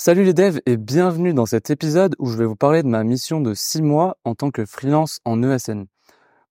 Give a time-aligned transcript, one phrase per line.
[0.00, 3.02] Salut les devs et bienvenue dans cet épisode où je vais vous parler de ma
[3.02, 5.86] mission de 6 mois en tant que freelance en ESN.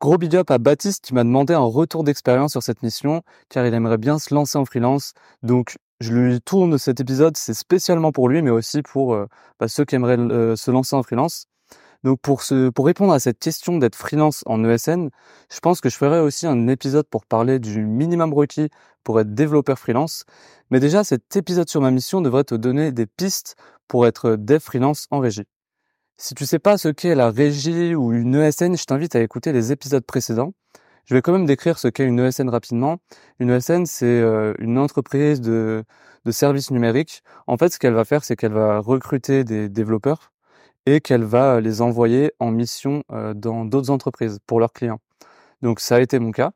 [0.02, 3.66] Gros big up à Baptiste qui m'a demandé un retour d'expérience sur cette mission car
[3.66, 5.14] il aimerait bien se lancer en freelance.
[5.44, 9.28] Donc je lui tourne cet épisode, c'est spécialement pour lui mais aussi pour euh,
[9.62, 11.48] bah, ceux qui aimeraient euh, se lancer en freelance.
[12.04, 12.44] Donc pour
[12.74, 15.10] pour répondre à cette question d'être freelance en ESN,
[15.52, 18.70] je pense que je ferai aussi un épisode pour parler du minimum requis
[19.04, 20.26] pour être développeur freelance.
[20.70, 23.56] Mais déjà, cet épisode sur ma mission devrait te donner des pistes
[23.88, 25.46] pour être dev freelance en régie.
[26.18, 29.54] Si tu sais pas ce qu'est la régie ou une ESN, je t'invite à écouter
[29.54, 30.54] les épisodes précédents.
[31.06, 32.98] Je vais quand même décrire ce qu'est une ESN rapidement.
[33.40, 35.86] Une ESN, c'est euh, une entreprise de,
[36.26, 37.24] de services numériques.
[37.48, 40.34] En fait, ce qu'elle va faire, c'est qu'elle va recruter des développeurs
[40.88, 45.02] et qu'elle va les envoyer en mission euh, dans d'autres entreprises pour leurs clients.
[45.62, 46.52] Donc ça a été mon cas.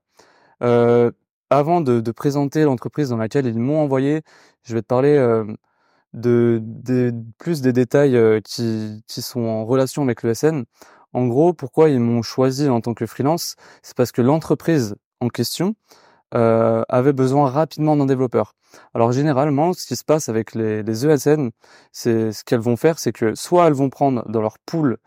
[0.64, 1.12] Euh,
[1.50, 4.22] avant de, de présenter l'entreprise dans laquelle ils m'ont envoyé,
[4.64, 5.44] je vais te parler euh,
[6.14, 10.64] de, de, plus des détails euh, qui, qui sont en relation avec l'ESN.
[11.12, 15.28] En gros, pourquoi ils m'ont choisi en tant que freelance, c'est parce que l'entreprise en
[15.28, 15.76] question
[16.34, 18.54] euh, avait besoin rapidement d'un développeur.
[18.94, 21.52] Alors généralement, ce qui se passe avec les, les ESN,
[21.92, 24.98] c'est ce qu'elles vont faire, c'est que soit elles vont prendre dans leur pool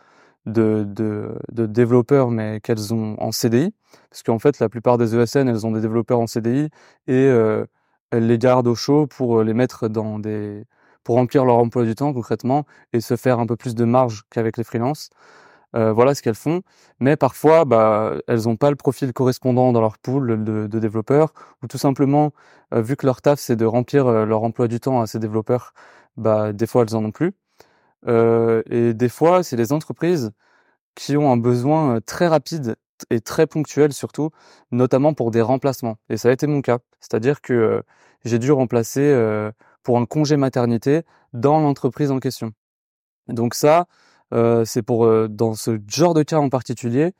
[0.47, 3.73] de, de, de développeurs, mais qu'elles ont en CDI,
[4.11, 6.69] parce qu'en fait, la plupart des ESN, elles ont des développeurs en CDI
[7.07, 7.65] et euh,
[8.11, 10.65] elles les gardent au chaud pour les mettre dans des
[11.05, 14.23] pour remplir leur emploi du temps concrètement et se faire un peu plus de marge
[14.31, 15.11] qu'avec les freelances.
[15.75, 16.63] Euh, voilà ce qu'elles font.
[17.01, 21.67] Mais parfois, bah, elles n'ont pas le profil correspondant dans leur pool de, développeurs, ou
[21.67, 22.33] tout simplement,
[22.73, 25.19] euh, vu que leur taf c'est de remplir euh, leur emploi du temps à ces
[25.19, 25.75] développeurs,
[26.17, 27.33] bah, des fois elles en ont plus.
[28.07, 30.33] Euh, et des fois, c'est les entreprises
[30.95, 32.77] qui ont un besoin très rapide
[33.11, 34.31] et très ponctuel surtout,
[34.73, 35.97] notamment pour des remplacements.
[36.11, 36.79] Et ça a été mon cas.
[37.01, 37.83] C'est-à-dire que
[38.25, 39.03] j'ai dû remplacer
[39.83, 41.03] pour un congé maternité
[41.33, 42.53] dans l'entreprise en question.
[43.29, 43.85] Donc ça, euh,
[44.33, 47.13] c'est pour euh, dans ce genre de cas en particulier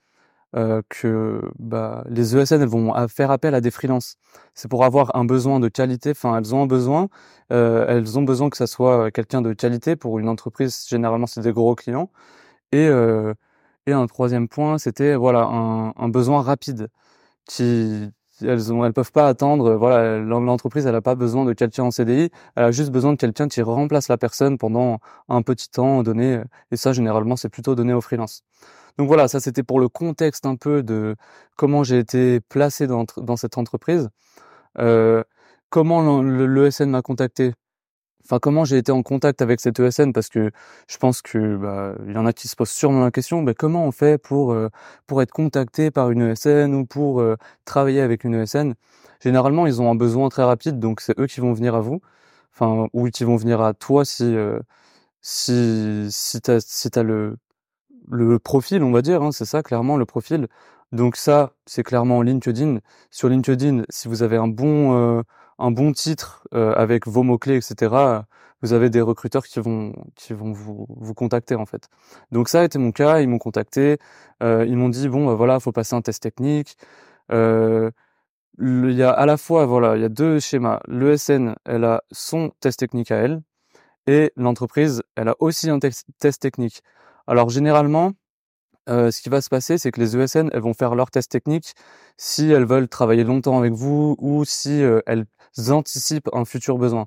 [0.57, 4.17] euh, que bah, les ESN elles vont faire appel à des freelances.
[4.55, 6.11] C'est pour avoir un besoin de qualité.
[6.11, 7.09] Enfin, elles ont un besoin.
[7.53, 10.87] Euh, elles ont besoin que ça soit quelqu'un de qualité pour une entreprise.
[10.89, 12.11] Généralement, c'est des gros clients.
[12.73, 13.35] Et euh,
[13.87, 16.89] et un troisième point, c'était voilà un, un besoin rapide
[17.47, 18.11] qui
[18.47, 19.75] elles ont, peuvent pas attendre.
[19.75, 22.31] Voilà, l'entreprise, elle a pas besoin de quelqu'un en CDI.
[22.57, 26.41] Elle a juste besoin de quelqu'un qui remplace la personne pendant un petit temps donné.
[26.71, 28.43] Et ça, généralement, c'est plutôt donné aux freelance.
[28.99, 31.17] Donc voilà, ça c'était pour le contexte un peu de
[31.57, 34.09] comment j'ai été placé dans, dans cette entreprise.
[34.79, 35.25] Euh,
[35.71, 37.55] comment l'ESN m'a contacté?
[38.25, 40.51] Enfin comment j'ai été en contact avec cette ESN parce que
[40.89, 43.55] je pense que bah, il y en a qui se posent sûrement la question bah,
[43.55, 44.69] comment on fait pour euh,
[45.07, 48.75] pour être contacté par une ESN ou pour euh, travailler avec une ESN
[49.21, 52.01] généralement ils ont un besoin très rapide donc c'est eux qui vont venir à vous.
[52.53, 54.61] Enfin ou qui vont venir à toi si euh,
[55.23, 57.37] si si t'as si le
[58.11, 60.49] le profil on va dire hein, c'est ça clairement le profil.
[60.93, 62.79] Donc ça c'est clairement LinkedIn.
[63.11, 65.23] Sur LinkedIn si vous avez un bon
[65.59, 68.25] un bon titre euh, avec vos mots clés, etc.
[68.63, 71.89] Vous avez des recruteurs qui vont qui vont vous vous contacter en fait.
[72.33, 73.21] Donc ça a été mon cas.
[73.21, 73.99] Ils m'ont contacté.
[74.43, 76.77] Euh, ils m'ont dit bon bah, voilà, faut passer un test technique.
[77.33, 77.91] Euh,
[78.61, 80.81] il y a à la fois voilà, il y a deux schémas.
[80.89, 83.43] L'ESN, elle a son test technique à elle,
[84.07, 86.83] et l'entreprise, elle a aussi un test technique.
[87.27, 88.13] Alors généralement,
[88.89, 91.31] euh, ce qui va se passer, c'est que les ESN, elles vont faire leur test
[91.31, 91.75] technique
[92.19, 95.25] si elles veulent travailler longtemps avec vous ou si euh, elles
[95.71, 97.07] anticipent un futur besoin.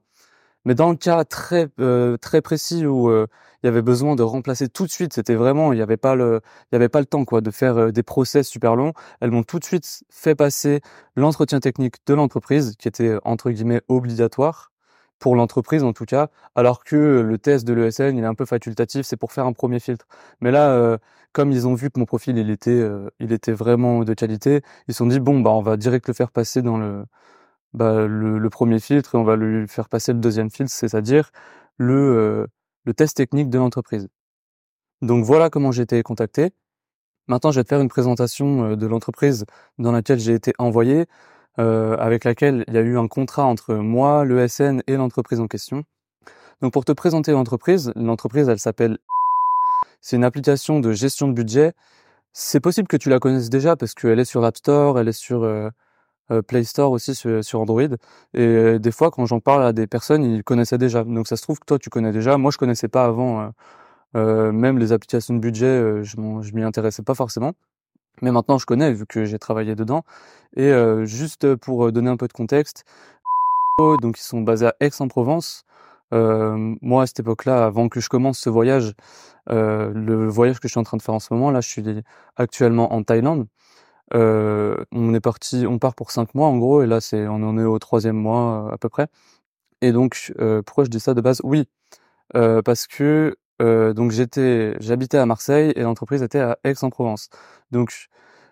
[0.65, 3.27] Mais dans le cas très euh, très précis où il
[3.65, 6.41] y avait besoin de remplacer tout de suite, c'était vraiment, il n'y avait pas le,
[6.71, 8.93] il y avait pas le temps quoi de faire des process super longs.
[9.21, 10.81] Elles m'ont tout de suite fait passer
[11.15, 14.71] l'entretien technique de l'entreprise, qui était entre guillemets obligatoire
[15.19, 18.45] pour l'entreprise en tout cas, alors que le test de l'ESN il est un peu
[18.45, 20.07] facultatif, c'est pour faire un premier filtre.
[20.41, 20.97] Mais là, euh,
[21.33, 24.61] comme ils ont vu que mon profil il était, euh, il était vraiment de qualité,
[24.87, 27.05] ils se sont dit bon bah on va direct le faire passer dans le,
[27.77, 31.31] bah, le, premier filtre et on va lui faire passer le deuxième filtre, c'est-à-dire
[31.77, 32.47] le, euh,
[32.85, 34.07] le test technique de l'entreprise.
[35.01, 36.51] Donc voilà comment j'ai été contacté.
[37.27, 39.45] Maintenant, je vais te faire une présentation de l'entreprise
[39.79, 41.05] dans laquelle j'ai été envoyé.
[41.57, 45.47] avec laquelle il y a eu un contrat entre moi, le SN et l'entreprise en
[45.47, 45.83] question.
[46.61, 48.97] Donc pour te présenter l'entreprise, l'entreprise elle s'appelle
[50.01, 51.73] c'est une application de gestion de budget.
[52.33, 55.11] C'est possible que tu la connaisses déjà parce qu'elle est sur l'App Store, elle est
[55.11, 55.71] sur euh, euh,
[56.47, 57.81] Play Store aussi sur, Android.
[57.81, 57.97] Et
[58.39, 61.03] euh, des fois, quand j'en parle à des personnes, ils connaissaient déjà.
[61.03, 62.37] Donc ça se trouve que toi, tu connais déjà.
[62.37, 63.51] Moi, je connaissais pas avant.
[64.13, 67.53] même les applications de budget, je, je m'y intéressais pas forcément.
[68.21, 70.03] Mais maintenant, je connais vu que j'ai travaillé dedans.
[70.55, 70.71] Et
[71.05, 72.85] juste pour donner un peu de contexte,
[74.01, 75.65] donc ils sont basés à Aix-en-Provence.
[76.13, 78.93] Euh, moi, à cette époque-là, avant que je commence ce voyage,
[79.49, 81.69] euh, le voyage que je suis en train de faire en ce moment, là, je
[81.69, 81.83] suis
[82.35, 83.47] actuellement en Thaïlande.
[84.13, 87.35] Euh, on est parti, on part pour cinq mois en gros, et là, c'est, on
[87.43, 89.07] en est au troisième mois à peu près.
[89.81, 90.33] Et donc,
[90.65, 91.41] pourquoi je dis ça de base?
[91.43, 91.65] Oui,
[92.33, 97.29] parce que donc j'étais, j'habitais à Marseille et l'entreprise était à Aix-en-Provence.
[97.71, 98.09] Donc,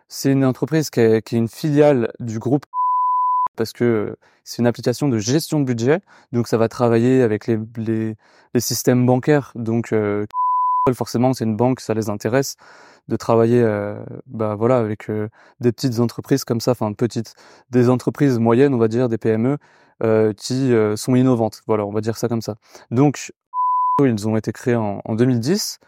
[0.08, 2.66] c'est une entreprise qui est, qui est une filiale du groupe
[3.56, 7.58] parce que c'est une application de gestion de budget, donc ça va travailler avec les,
[7.78, 8.16] les,
[8.54, 9.52] les systèmes bancaires.
[9.56, 10.26] Donc euh,
[10.94, 12.58] forcément, c'est une banque, ça les intéresse
[13.08, 15.30] de travailler, euh, bah voilà, avec euh,
[15.60, 17.36] des petites entreprises comme ça, enfin petites,
[17.70, 19.58] des entreprises moyennes, on va dire, des PME
[20.04, 21.62] euh, qui sont innovantes.
[21.68, 22.56] Voilà, on va dire ça comme ça.
[22.92, 23.34] Donc
[24.02, 25.80] ils ont été créés en, en 2010.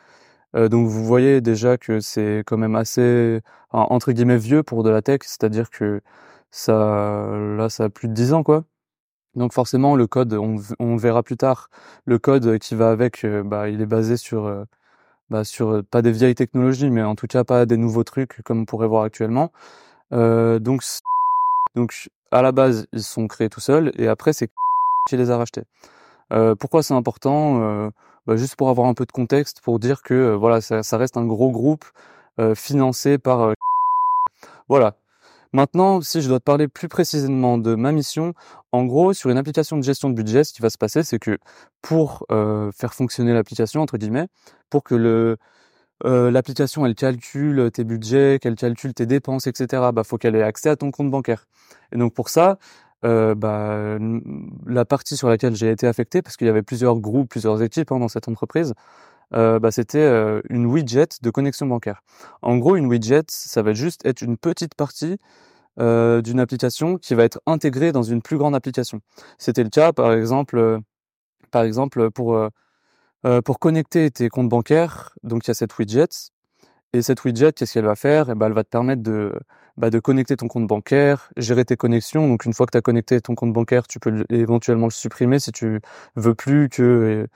[0.56, 3.42] donc vous voyez déjà que c'est quand même assez
[3.72, 6.02] entre guillemets vieux pour de la tech, c'est-à-dire que
[6.52, 6.74] ça,
[7.58, 8.64] là, ça a plus de 10 ans, quoi.
[9.36, 11.70] Donc forcément, le code, on, on verra plus tard,
[12.06, 14.66] le code qui va avec, bah, il est basé sur,
[15.30, 18.42] bah, sur euh, pas des vieilles technologies, mais en tout cas pas des nouveaux trucs
[18.44, 19.52] comme on pourrait voir actuellement.
[20.14, 20.84] Euh, donc,
[21.76, 24.50] donc à la base, ils sont créés tout seuls, et après c'est
[25.10, 25.64] qui les a rachetés.
[26.34, 27.90] Euh, pourquoi c'est important?
[28.28, 31.18] Bah, Juste pour avoir un peu de contexte, pour dire que voilà, ça, ça, reste
[31.18, 31.86] un gros groupe
[32.56, 33.54] financé par.
[34.70, 34.96] voilà,
[35.54, 38.34] Maintenant, si je dois te parler plus précisément de ma mission,
[38.72, 41.20] en gros, sur une application de gestion de budget, ce qui va se passer, c'est
[41.20, 41.38] que
[41.82, 44.28] pour euh, faire fonctionner l'application, entre guillemets,
[44.70, 45.38] pour que le
[46.06, 49.92] euh, l'application elle calcule tes budgets, qu'elle calcule tes dépenses, etc.
[49.94, 51.48] Bah faut qu'elle ait accès à ton compte bancaire.
[51.92, 52.60] Et donc pour ça,
[53.06, 53.98] euh, bah,
[54.66, 57.92] la partie sur laquelle j'ai été affecté, parce qu'il y avait plusieurs groupes, plusieurs équipes
[57.92, 58.74] hein, dans cette entreprise,
[59.34, 62.02] euh, bah, c'était euh, une widget de connexion bancaire.
[62.42, 65.18] En gros, une widget, ça va juste être une petite partie
[65.80, 69.02] euh, d'une application qui va être intégrée dans une plus grande application.
[69.38, 70.80] C'était le cas, par exemple,
[71.52, 72.40] par exemple pour
[73.46, 75.14] pour connecter tes comptes bancaires.
[75.24, 76.32] Donc il y a cette widget.
[76.94, 78.30] Et cette widget, qu'est-ce qu'elle va faire?
[78.30, 79.34] Eh ben, elle va te permettre de
[79.78, 82.28] bah, de connecter ton compte bancaire, gérer tes connexions.
[82.28, 85.40] Donc une fois que tu as connecté ton compte bancaire, tu peux éventuellement le supprimer
[85.40, 85.82] si tu
[86.16, 87.28] veux plus que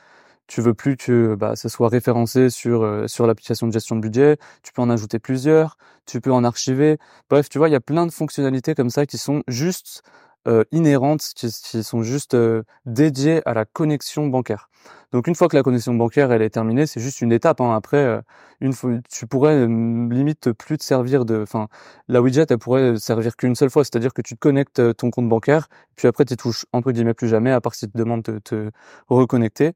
[0.51, 4.01] tu veux plus que bah, ça soit référencé sur euh, sur l'application de gestion de
[4.01, 6.97] budget, tu peux en ajouter plusieurs, tu peux en archiver.
[7.29, 10.03] Bref, tu vois, il y a plein de fonctionnalités comme ça qui sont juste
[10.49, 11.49] euh, inhérentes, qui,
[11.83, 14.69] sont juste euh, dédiées à la connexion bancaire.
[15.13, 17.61] Donc une fois que la connexion bancaire elle est terminée, c'est juste une étape.
[17.61, 17.73] Hein.
[17.73, 18.21] Après,
[18.59, 21.69] une fois, tu pourrais limite plus te servir de, enfin,
[22.09, 25.29] la widget elle pourrait servir qu'une seule fois, c'est-à-dire que tu te connectes ton compte
[25.29, 28.23] bancaire, puis après tu touches entre guillemets plus jamais, à part si tu te demandes
[28.23, 28.71] de te
[29.07, 29.73] reconnecter.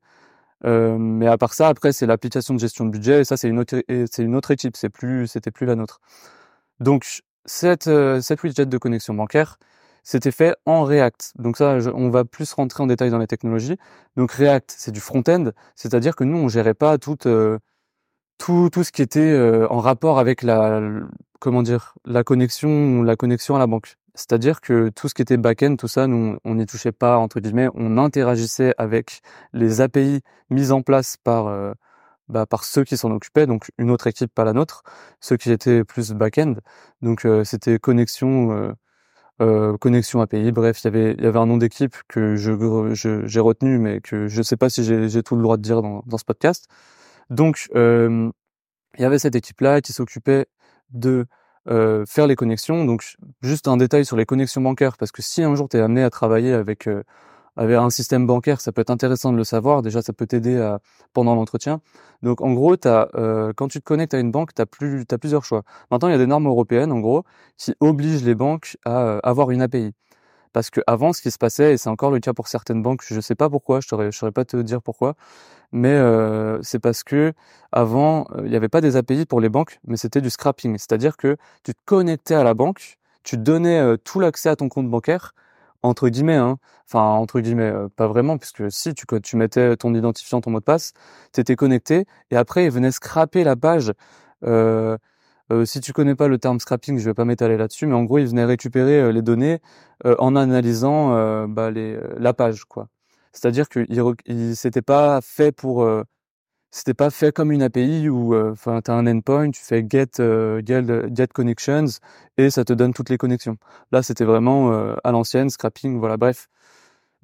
[0.66, 3.48] Euh, mais à part ça, après c'est l'application de gestion de budget et ça c'est
[3.50, 6.00] une autre c'est une autre équipe, c'est plus c'était plus la nôtre.
[6.80, 9.58] Donc cette euh, cette widget de connexion bancaire,
[10.04, 11.34] c'était fait en React.
[11.38, 13.78] Donc ça, on va plus rentrer en détail dans les technologies.
[14.18, 17.60] Donc React, c'est du front-end, c'est-à-dire que nous on gérait pas toute euh,
[18.38, 20.82] tout tout ce qui était euh, en rapport avec la
[21.40, 23.98] comment dire la connexion la connexion à la banque.
[24.16, 27.40] C'est-à-dire que tout ce qui était back-end, tout ça, nous, on n'y touchait pas, entre
[27.40, 29.22] guillemets, on interagissait avec
[29.54, 31.74] les API mises en place par, euh,
[32.28, 34.84] bah, par ceux qui s'en occupaient, donc une autre équipe, pas la nôtre,
[35.20, 36.56] ceux qui étaient plus back-end.
[37.02, 38.74] Donc euh, c'était connexion, euh,
[39.42, 43.24] euh, connexion API, bref, il y avait, il y avait un nom d'équipe que je,
[43.26, 46.04] j'ai retenu, mais que je sais pas si j'ai tout le droit de dire dans,
[46.08, 46.68] dans ce podcast.
[47.30, 48.32] Donc, il
[49.02, 50.48] y avait cette équipe-là qui s'occupait
[50.92, 51.26] de
[51.70, 52.86] euh, faire les connexions.
[52.86, 53.04] Donc
[53.42, 56.04] juste un détail sur les connexions bancaires, parce que si un jour tu es amené
[56.04, 57.04] à travailler avec euh,
[57.58, 59.82] avec un système bancaire, ça peut être intéressant de le savoir.
[59.82, 60.76] Déjà, ça peut t'aider
[61.14, 61.80] pendant l'entretien.
[62.22, 65.06] Donc, en gros, as, euh, quand tu te connectes à une banque, tu as, plus,
[65.10, 65.64] as plusieurs choix.
[65.92, 67.24] Maintenant, il y a des normes européennes, en gros,
[67.58, 69.94] qui obligent les banques à avoir une API.
[70.56, 73.02] Parce que avant, ce qui se passait, et c'est encore le cas pour certaines banques,
[73.06, 75.16] je ne sais pas pourquoi, je ne saurais pas te dire pourquoi,
[75.74, 77.34] mais euh, c'est parce que
[77.74, 80.78] avant euh, il n'y avait pas des API pour les banques, mais c'était du scrapping,
[80.78, 81.36] c'est-à-dire que
[81.66, 85.34] tu te connectais à la banque, tu donnais euh, tout l'accès à ton compte bancaire
[85.84, 86.58] entre guillemets, hein.
[86.88, 90.94] enfin entre guillemets, pas vraiment, puisque si tu, mettais ton identifiant, ton mot de passe,
[91.34, 93.92] tu étais connecté, et après ils venaient scraper la page
[95.66, 98.18] si tu connais pas le terme scrapping, je vais pas m'étaler là-dessus, mais en gros,
[98.18, 99.60] ils venaient récupérer les données
[100.04, 102.88] en analysant bah, les, la page, quoi.
[103.32, 103.86] C'est-à-dire que
[104.54, 105.88] c'était pas fait pour
[106.72, 110.12] c'était pas fait comme une API où enfin tu as un endpoint, tu fais get,
[110.66, 110.84] get,
[111.14, 111.86] get connections
[112.38, 113.58] et ça te donne toutes les connexions.
[113.92, 114.72] Là, c'était vraiment
[115.04, 116.48] à l'ancienne scrapping, voilà, bref.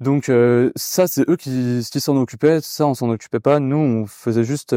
[0.00, 0.30] Donc
[0.76, 4.44] ça c'est eux qui, qui s'en occupaient, ça on s'en occupait pas, nous on faisait
[4.44, 4.74] juste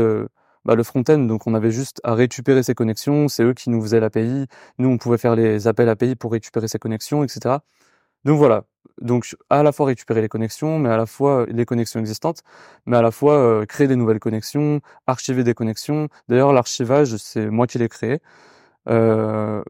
[0.66, 3.82] bah, le front-end, donc on avait juste à récupérer ces connexions, c'est eux qui nous
[3.82, 4.48] faisaient l'API,
[4.80, 7.58] nous on pouvait faire les appels API pour récupérer ces connexions, etc.
[8.26, 8.64] Donc voilà,
[9.02, 12.42] donc à la fois récupérer les connexions, mais à la fois les connexions existantes,
[12.88, 16.10] mais à la fois euh, créer des nouvelles connexions, archiver des connexions.
[16.30, 18.20] D'ailleurs l'archivage c'est moi qui l'ai créé.
[18.90, 19.64] Euh,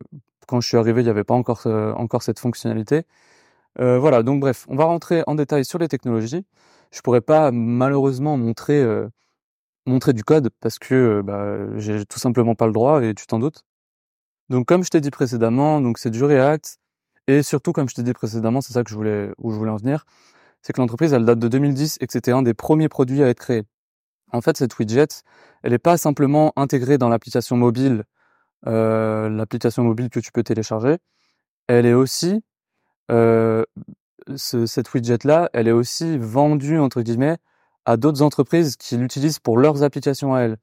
[0.48, 3.04] quand je suis arrivé, il n'y avait pas encore euh, encore cette fonctionnalité.
[3.78, 6.46] voilà, donc bref, on va rentrer en détail sur les technologies.
[6.92, 8.84] Je pourrais pas malheureusement montrer
[9.86, 13.39] montrer du code parce que bah, j'ai tout simplement pas le droit et tu t'en
[13.39, 13.63] doutes.
[14.50, 16.80] Donc comme je t'ai dit précédemment, donc c'est du React,
[17.27, 19.72] et surtout, comme je t'ai dit précédemment, c'est ça que je voulais, où je voulais
[19.72, 20.06] en venir,
[20.62, 23.30] c'est que l'entreprise, elle date de 2010 et que c'était un des premiers produits à
[23.30, 23.63] être créé.
[24.32, 25.08] En fait, cette widget,
[25.63, 28.04] elle n'est pas simplement intégrée dans l'application mobile,
[28.68, 30.98] euh, l'application mobile que tu peux télécharger.
[31.68, 32.44] Elle est aussi,
[33.12, 33.63] euh,
[34.36, 37.38] ce, cette widget-là, elle est aussi vendue, entre guillemets,
[37.86, 40.58] à d'autres entreprises qui l'utilisent pour leurs applications à elles.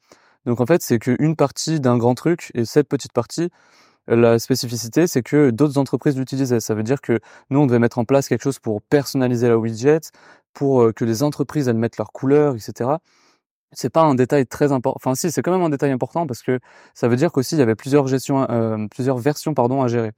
[0.46, 3.50] Donc en fait, c'est qu'une partie d'un grand truc, et cette petite partie,
[4.08, 6.60] la spécificité, c'est que d'autres entreprises l'utilisaient.
[6.60, 9.58] Ça veut dire que nous, on devait mettre en place quelque chose pour personnaliser la
[9.58, 10.00] widget,
[10.54, 12.90] pour euh, que les entreprises elles mettent leurs couleurs, etc.
[13.72, 14.96] C'est pas un détail très important.
[14.96, 16.60] Enfin, si, c'est quand même un détail important parce que
[16.94, 20.12] ça veut dire qu'aussi il y avait plusieurs gestions, euh, plusieurs versions pardon à gérer.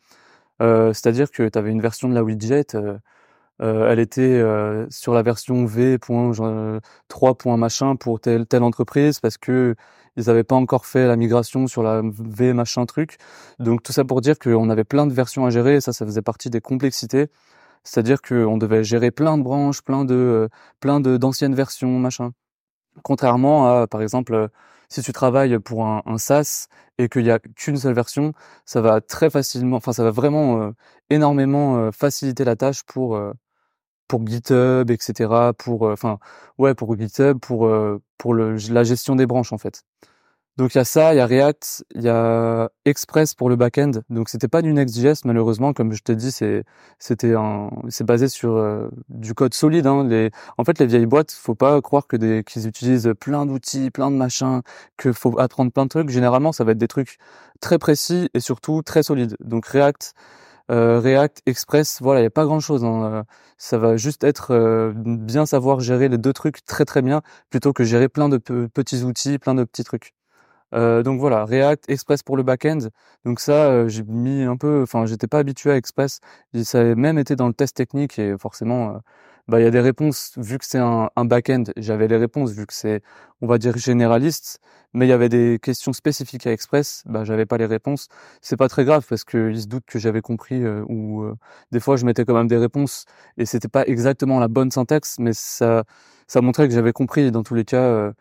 [0.63, 2.75] Euh, C'est-à-dire que tu avais une version de la widget.
[2.75, 2.99] Euh,
[3.63, 4.43] euh elle était
[4.91, 7.57] sur la version V.3.
[7.57, 9.75] machin pour telle telle entreprise parce que
[10.17, 13.19] ils n'avaient pas encore fait la migration sur la V machin truc.
[13.59, 16.07] Donc tout ça pour dire qu'on avait plein de versions à gérer et ça, ça
[16.07, 17.29] faisait partie des complexités.
[17.85, 20.49] C'est-à-dire qu'on devait gérer plein de branches, plein de, euh,
[20.81, 22.33] plein de d'anciennes versions, machin.
[23.03, 24.49] Contrairement à, par exemple,
[24.89, 26.69] si tu travailles pour un, un SaaS
[26.99, 28.33] et qu'il y a qu'une seule version,
[28.67, 30.73] ça va très facilement, enfin ça va vraiment euh,
[31.11, 33.19] énormément euh, faciliter la tâche pour
[34.09, 35.53] pour GitHub, etc.
[35.59, 36.19] Pour, enfin,
[36.59, 37.71] ouais, pour GitHub, pour
[38.19, 39.85] pour le, la gestion des branches en fait.
[40.57, 43.57] Donc il y a ça, il y a React, il y a Express pour le
[43.57, 44.03] backend.
[44.09, 46.63] Donc c'était pas du Next.js malheureusement, comme je t'ai dit, c'est
[47.01, 47.35] c'était
[47.89, 49.89] c'est basé sur euh, du code solide.
[49.89, 50.05] Hein.
[50.07, 53.91] Les, en fait, les vieilles boîtes, faut pas croire que des qu'ils utilisent plein d'outils,
[53.91, 54.63] plein de machins,
[54.97, 56.09] que faut apprendre plein de trucs.
[56.11, 57.19] Généralement, ça va être des trucs
[57.61, 59.37] très précis et surtout très solides.
[59.41, 60.15] Donc React,
[60.71, 62.85] euh, React, Express, voilà, il y a pas grand chose.
[62.85, 63.03] Hein.
[63.05, 63.23] Euh,
[63.59, 67.85] ça va juste être bien savoir gérer les deux trucs très très bien, plutôt que
[67.85, 70.15] gérer plein de petits outils, plein de petits trucs.
[70.75, 72.79] Euh, donc voilà, React, Express pour le back-end.
[73.25, 76.21] Donc ça, euh, j'ai mis un peu, enfin, j'étais pas habitué à Express.
[76.65, 78.99] Ça avait même été dans le test technique et forcément, euh,
[79.49, 81.65] bah, il y a des réponses vu que c'est un, un back-end.
[81.77, 83.03] J'avais les réponses vu que c'est,
[83.41, 84.61] on va dire généraliste,
[84.93, 87.03] mais il y avait des questions spécifiques à Express.
[87.07, 88.09] Bah, j'avais pas les réponses.
[88.41, 91.27] C'est pas très grave parce qu'ils se doutent que j'avais compris ou
[91.73, 93.05] des fois je mettais quand même des réponses
[93.37, 95.85] et c'était pas exactement la bonne syntaxe, mais ça,
[96.27, 97.31] ça montrait que j'avais compris.
[97.31, 98.13] Dans tous les cas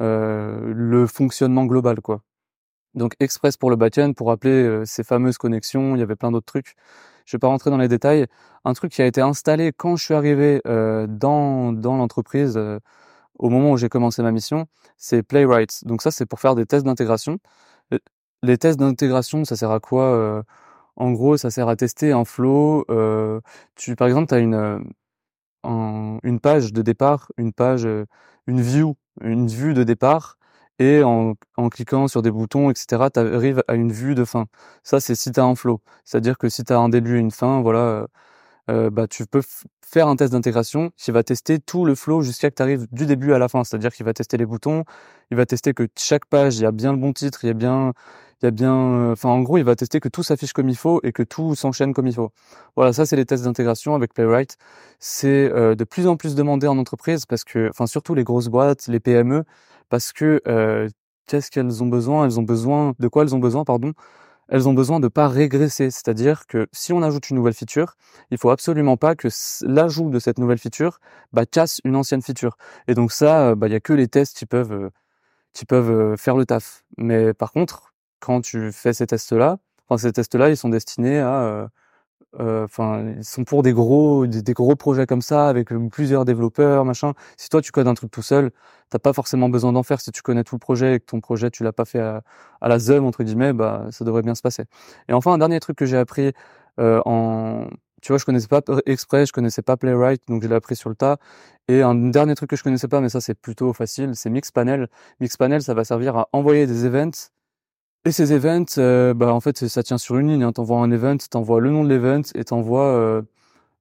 [0.00, 2.22] euh, le fonctionnement global, quoi.
[2.94, 6.32] Donc Express pour le backend, pour appeler euh, ces fameuses connexions, il y avait plein
[6.32, 6.76] d'autres trucs.
[7.26, 8.26] Je vais pas rentrer dans les détails.
[8.64, 12.58] Un truc qui a été installé quand je suis arrivé euh, dans dans l'entreprise
[13.38, 15.84] au moment où j'ai commencé ma mission, c'est Playwright.
[15.86, 17.38] Donc ça, c'est pour faire des tests d'intégration.
[18.42, 20.44] Les tests d'intégration, ça sert à quoi
[20.96, 22.84] En gros, ça sert à tester un flow.
[23.76, 24.84] tu, par exemple, tu as une
[25.64, 27.88] une page de départ, une page,
[28.46, 30.38] une view une vue de départ
[30.82, 31.34] et en,
[31.70, 34.46] cliquant sur des boutons, etc., tu arrives à une vue de fin.
[34.82, 35.80] Ça, c'est si tu as un flow.
[36.04, 38.06] C'est-à-dire que si tu as un début et une fin, voilà, euh,
[38.70, 39.42] euh bah, tu peux
[39.86, 43.06] faire un test d'intégration qui va tester tout le flow jusqu'à que tu arrives du
[43.06, 43.64] début à la fin.
[43.64, 44.84] C'est-à-dire qu'il va tester les boutons,
[45.30, 47.50] il va tester que chaque page, il y a bien le bon titre, il y
[47.50, 47.92] a bien,
[48.42, 50.68] il y a bien, euh, enfin, en gros, il va tester que tout s'affiche comme
[50.68, 52.32] il faut et que tout s'enchaîne comme il faut.
[52.76, 54.56] Voilà, ça, c'est les tests d'intégration avec Playwright.
[54.98, 58.88] C'est de plus en plus demandé en entreprise parce que, enfin, surtout les grosses boîtes,
[58.88, 59.44] les PME,
[59.92, 60.40] parce que
[61.26, 62.24] qu'est-ce qu'elles ont besoin?
[62.24, 63.92] Elles ont besoin de quoi Elles ont besoin, pardon?
[64.48, 67.96] Elles ont besoin de pas régresser, c'est-à-dire que si on ajoute une nouvelle feature,
[68.30, 69.28] il faut absolument pas que
[69.66, 70.98] l'ajout de cette nouvelle feature
[71.34, 72.56] bah, casse une ancienne feature.
[72.88, 74.90] Et donc ça, bah, il y a que les tests qui peuvent
[75.54, 76.84] qui peuvent faire le taf.
[76.98, 79.58] Mais par contre, quand tu fais ces tests-là,
[79.88, 81.68] enfin ces tests-là, ils sont destinés à
[82.38, 87.12] enfin ils sont pour des gros des, gros projets comme ça avec plusieurs développeurs machin
[87.36, 88.50] si toi tu codes un truc tout seul
[88.88, 91.20] t'as pas forcément besoin d'en faire si tu connais tout le projet et que ton
[91.20, 92.22] projet tu l'as pas fait à,
[92.62, 94.64] la ZEM entre guillemets bah ça devrait bien se passer
[95.08, 96.32] et enfin un dernier truc que j'ai appris
[96.78, 97.66] en
[98.02, 100.90] tu vois, je connaissais pas Express, je connaissais pas Playwright, donc je l'ai appris sur
[100.90, 101.18] le tas.
[101.68, 104.88] Et un dernier truc que je connaissais pas, mais ça c'est plutôt facile, c'est Mixpanel.
[105.20, 107.30] Mixpanel, ça va servir à envoyer des events.
[108.04, 110.42] Et ces events, euh, bah en fait, ça tient sur une ligne.
[110.42, 110.52] Hein.
[110.52, 113.22] T'envoies un event, t'envoies le nom de l'event et t'envoies euh,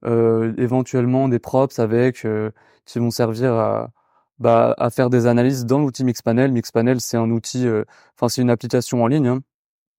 [0.05, 2.51] euh, éventuellement des props avec euh,
[2.85, 3.91] qui vont servir à
[4.39, 6.51] bah, à faire des analyses dans l'outil Mixpanel.
[6.51, 7.83] Mixpanel, c'est un outil, euh,
[8.15, 9.27] enfin c'est une application en ligne.
[9.27, 9.41] Hein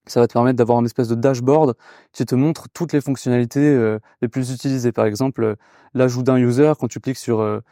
[0.07, 1.77] ça va te permettre d'avoir une espèce de dashboard
[2.13, 4.93] qui te montre toutes les fonctionnalités les plus utilisées.
[4.93, 5.57] Par exemple,
[5.95, 7.63] l'ajout d'un user, quand tu cliques sur,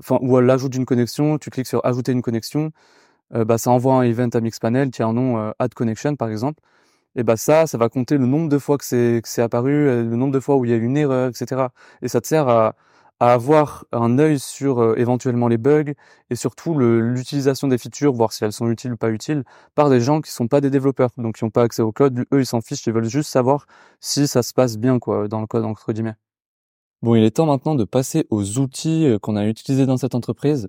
[0.00, 2.72] enfin, ou l'ajout d'une connexion, tu cliques sur ajouter une connexion,
[3.34, 6.60] bah, ça envoie un event à Mixpanel qui a un nom add connection, par exemple.
[7.16, 9.86] Et bah ça, ça va compter le nombre de fois que c'est que c'est apparu,
[9.86, 11.68] le nombre de fois où il y a eu une erreur, etc.
[12.02, 12.74] Et ça te sert à
[13.20, 15.92] à avoir un œil sur euh, éventuellement les bugs
[16.30, 20.00] et surtout l'utilisation des features, voir si elles sont utiles ou pas utiles, par des
[20.00, 22.26] gens qui sont pas des développeurs, donc qui n'ont pas accès au code.
[22.32, 23.66] Eux, ils s'en fichent, ils veulent juste savoir
[24.00, 26.16] si ça se passe bien quoi dans le code entre guillemets.
[27.02, 30.14] Bon, il est temps maintenant de passer aux outils euh, qu'on a utilisés dans cette
[30.14, 30.68] entreprise.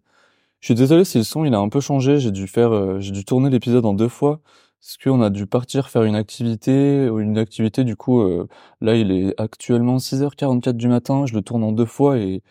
[0.65, 2.99] Je suis désolé si le son il a un peu changé, j'ai dû faire, euh,
[2.99, 4.41] j'ai dû tourner l'épisode en deux fois.
[4.81, 8.47] Est-ce qu'on a dû partir faire une activité une activité du coup euh,
[8.81, 12.41] là il est actuellement 6h44 du matin, je le tourne en deux fois et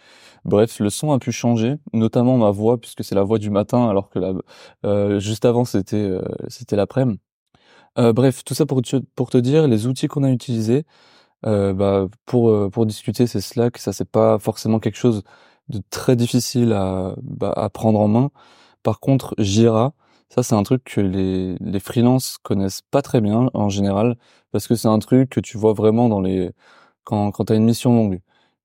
[0.44, 3.88] bref le son a pu changer, notamment ma voix puisque c'est la voix du matin
[3.88, 4.33] alors que là
[4.85, 7.18] euh, juste avant c'était euh, c'était l'après-midi.
[7.97, 10.85] bref tout ça pour te, pour te dire les outils qu'on a utilisés
[11.42, 13.78] bah pour pour discuter c'est Slack.
[13.78, 15.25] Ça c'est pas forcément quelque chose
[15.68, 18.30] de très difficile à bah, à prendre en main.
[18.83, 19.94] Par contre Jira
[20.30, 24.16] ça, c'est un truc que les, les freelances connaissent pas très bien en général,
[24.50, 26.50] parce que c'est un truc que tu vois vraiment dans les
[27.04, 28.21] quand quand t'as une mission longue.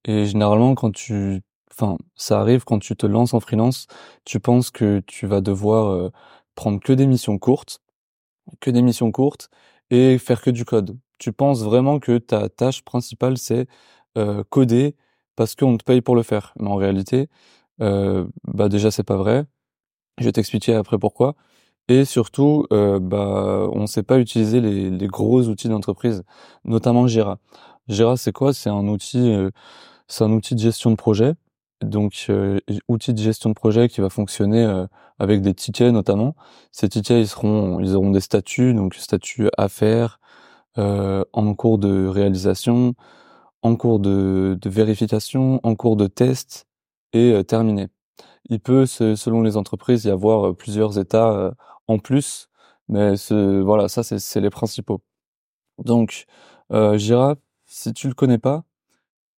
[0.06, 1.41] Et généralement, quand tu,
[1.72, 3.88] enfin, ça arrive quand tu te lances en freelance,
[4.25, 6.12] tu penses que tu vas devoir euh,
[6.56, 7.82] prendre que des missions courtes,
[8.60, 9.50] que des missions courtes
[9.91, 10.98] et faire que du code.
[11.18, 13.68] Tu penses vraiment que ta tâche principale c'est
[14.18, 14.96] euh, coder
[15.39, 16.53] parce qu'on te paye pour le faire.
[16.60, 17.29] Mais en réalité,
[17.81, 19.46] euh, bah déjà c'est pas vrai.
[20.19, 21.36] Je vais t'expliquer après pourquoi.
[21.89, 26.23] Et surtout, euh, bah, on ne sait pas utiliser les, gros outils d'entreprise,
[26.65, 27.39] notamment Jira.
[27.88, 28.54] Jira, c'est quoi?
[28.54, 29.52] C'est un outil, euh,
[30.08, 31.36] c'est un outil de gestion de projet.
[31.82, 34.65] Donc, euh, outil de gestion de projet qui va fonctionner
[35.19, 36.36] avec des tickets notamment.
[36.73, 40.19] Ces tickets, ils auront des statuts, donc statut à faire,
[40.78, 42.95] en cours de réalisation,
[43.62, 46.67] en cours de, de vérification, en cours de test
[47.13, 47.88] et terminé.
[48.50, 51.54] Il peut, selon les entreprises, y avoir plusieurs états
[51.88, 52.50] en plus,
[52.88, 53.15] mais
[53.63, 55.02] voilà, ça c'est les principaux.
[55.84, 56.26] Donc
[56.72, 58.63] euh, Jira, si tu le connais pas,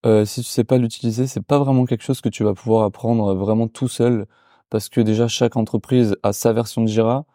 [0.05, 2.83] euh, si tu sais pas l'utiliser, c'est pas vraiment quelque chose que tu vas pouvoir
[2.85, 4.27] apprendre vraiment tout seul,
[4.69, 7.25] parce que déjà chaque entreprise a sa version de Jira,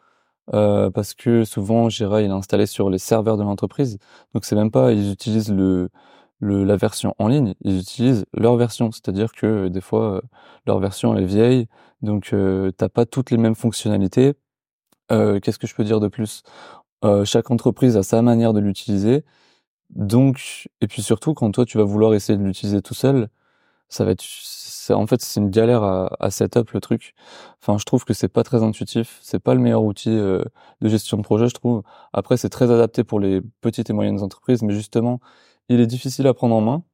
[0.55, 3.99] euh, parce que souvent Jira il est installé sur les serveurs de l'entreprise,
[4.35, 5.91] donc c'est même pas ils utilisent le,
[6.41, 10.23] le la version en ligne, ils utilisent leur version, c'est-à-dire que des fois
[10.67, 11.67] leur version est vieille,
[12.03, 14.35] donc euh, t'as pas toutes les mêmes fonctionnalités
[15.13, 16.43] euh, qu'est-ce que je peux dire de plus?
[17.05, 19.25] Euh, Chaque entreprise a sa manière de l'utiliser.
[19.91, 23.29] Donc, et puis surtout, quand toi tu vas vouloir essayer de l'utiliser tout seul,
[23.89, 24.25] ça va être,
[24.91, 27.15] en fait, c'est une galère à, à setup le truc.
[27.63, 29.19] Enfin, je trouve que c'est pas très intuitif.
[29.23, 30.45] C'est pas le meilleur outil euh,
[30.81, 31.83] de gestion de projet, je trouve.
[32.13, 35.21] Après, c'est très adapté pour les petites et moyennes entreprises, mais justement,
[35.69, 36.85] il est difficile à prendre en main.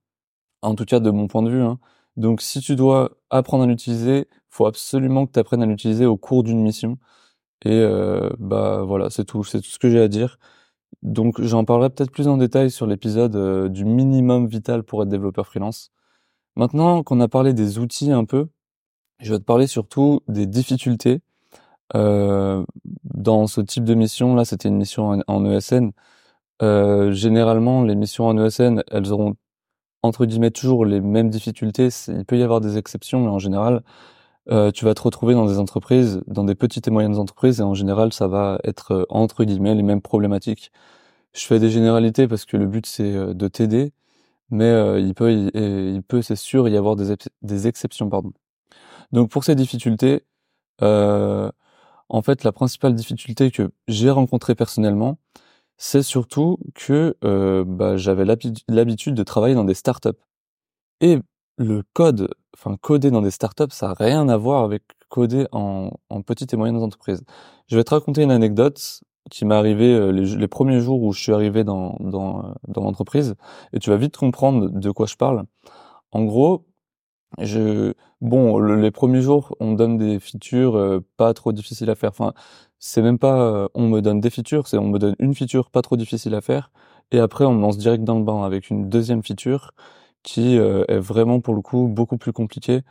[0.62, 1.62] En tout cas, de mon point de vue.
[1.62, 1.78] Hein.
[2.16, 6.16] Donc, si tu dois apprendre à l'utiliser, faut absolument que tu apprennes à l'utiliser au
[6.16, 6.98] cours d'une mission.
[7.64, 10.38] Et euh, bah voilà, c'est tout, c'est tout ce que j'ai à dire.
[11.02, 15.08] Donc j'en parlerai peut-être plus en détail sur l'épisode euh, du minimum vital pour être
[15.08, 15.90] développeur freelance.
[16.56, 18.48] Maintenant qu'on a parlé des outils un peu,
[19.20, 21.20] je vais te parler surtout des difficultés.
[21.94, 22.64] Euh,
[23.04, 25.92] dans ce type de mission, là c'était une mission en, ESN.
[26.60, 29.36] Euh, généralement, les missions en ESN, elles auront
[30.02, 31.88] entre guillemets toujours les mêmes difficultés.
[32.08, 33.82] Il peut y avoir des exceptions, mais en général,
[34.50, 37.62] euh, tu vas te retrouver dans des entreprises, dans des petites et moyennes entreprises, et
[37.62, 40.72] en général, ça va être euh, entre guillemets les mêmes problématiques.
[41.34, 43.92] Je fais des généralités parce que le but c'est euh, de t'aider,
[44.50, 48.32] mais il peut, il, peut, c'est sûr, y avoir des, des exceptions, pardon.
[49.12, 50.24] Donc pour ces difficultés,
[50.80, 55.18] en fait, la principale difficulté que j'ai rencontrée personnellement,
[55.84, 57.16] c'est surtout que
[57.64, 60.10] bah, j'avais l'habitude de travailler dans des startups.
[61.00, 61.18] Et
[61.58, 65.90] le code, enfin coder dans des startups, ça n'a rien à voir avec coder en,
[66.24, 67.24] petites et moyennes entreprises.
[67.66, 71.20] Je vais te raconter une anecdote qui m'est arrivé les, les, premiers jours où je
[71.20, 73.34] suis arrivé dans dans, dans l'entreprise
[73.72, 75.46] et tu vas vite comprendre de quoi je parle.
[76.12, 76.64] En gros,
[77.40, 82.12] je bon les premiers jours on donne des features pas trop difficiles à faire.
[82.84, 85.82] C'est même pas on me donne des features, c'est on me donne une feature pas
[85.82, 86.70] trop difficile à faire
[87.12, 89.72] et après on me lance direct dans le bain avec une deuxième feature
[90.22, 92.82] qui est vraiment pour le coup beaucoup plus compliquée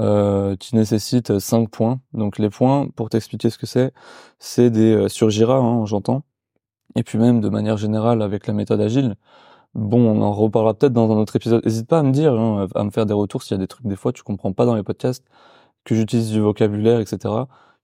[0.00, 2.00] euh, qui nécessite 5 points.
[2.14, 3.92] Donc les points, pour t'expliquer ce que c'est,
[4.38, 6.22] c'est des euh, sur Jira, hein, j'entends.
[6.96, 9.16] Et puis même de manière générale avec la méthode agile.
[9.74, 11.64] Bon, on en reparlera peut-être dans un autre épisode.
[11.66, 13.68] N'hésite pas à me dire, hein, à me faire des retours s'il y a des
[13.68, 15.26] trucs des fois tu comprends pas dans les podcasts,
[15.84, 17.34] que j'utilise du vocabulaire, etc.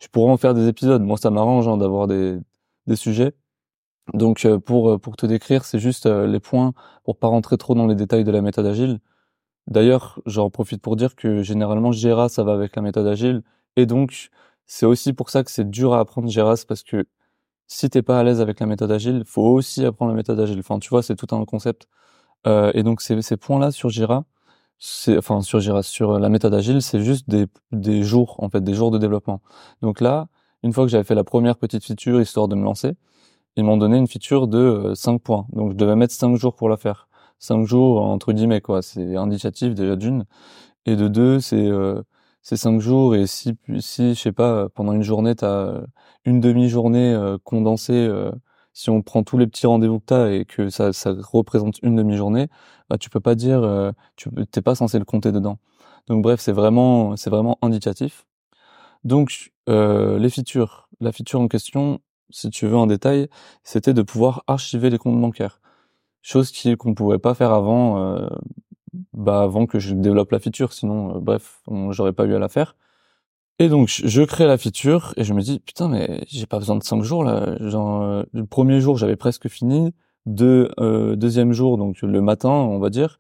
[0.00, 1.02] Je pourrais en faire des épisodes.
[1.02, 2.38] Moi, ça m'arrange hein, d'avoir des,
[2.86, 3.34] des sujets.
[4.14, 7.86] Donc euh, pour pour te décrire, c'est juste les points pour pas rentrer trop dans
[7.86, 9.00] les détails de la méthode agile.
[9.66, 13.42] D'ailleurs, j'en profite pour dire que généralement Jira, ça va avec la méthode agile.
[13.76, 14.30] Et donc,
[14.66, 17.06] c'est aussi pour ça que c'est dur à apprendre Jira, parce que
[17.68, 20.60] si t'es pas à l'aise avec la méthode agile, faut aussi apprendre la méthode agile.
[20.60, 21.88] Enfin, tu vois, c'est tout un concept.
[22.46, 24.24] Euh, et donc, ces, ces points-là sur Jira,
[24.78, 28.62] c'est, enfin, sur Jira, sur la méthode agile, c'est juste des, des jours, en fait,
[28.62, 29.40] des jours de développement.
[29.82, 30.28] Donc là,
[30.62, 32.92] une fois que j'avais fait la première petite feature, histoire de me lancer,
[33.56, 35.46] ils m'ont donné une feature de 5 euh, points.
[35.52, 37.08] Donc, je devais mettre 5 jours pour la faire
[37.38, 38.82] cinq jours entre guillemets quoi.
[38.82, 40.24] C'est indicatif déjà d'une
[40.86, 42.02] et de deux c'est euh,
[42.42, 45.82] c'est cinq jours et si si je sais pas pendant une journée t'as
[46.24, 48.30] une demi-journée euh, condensée euh,
[48.76, 51.96] si on prend tous les petits rendez-vous que t'as et que ça ça représente une
[51.96, 52.48] demi-journée
[52.90, 55.58] bah tu peux pas dire euh, tu t'es pas censé le compter dedans.
[56.08, 58.26] Donc bref c'est vraiment c'est vraiment indicatif.
[59.04, 63.28] Donc les features la feature en question si tu veux un détail
[63.62, 65.60] c'était de pouvoir archiver les comptes bancaires.
[66.20, 68.28] Chose qui qu'on pouvait pas faire avant euh,
[69.14, 70.74] bah avant que je développe la feature.
[70.74, 72.76] Sinon euh, bref j'aurais pas eu à la faire
[73.58, 76.76] et donc je crée la feature et je me dis putain mais j'ai pas besoin
[76.76, 77.56] de cinq jours là.
[77.60, 79.94] Genre euh, le premier jour j'avais presque fini.
[80.26, 80.70] Deux
[81.16, 83.18] deuxième jour donc le matin on va dire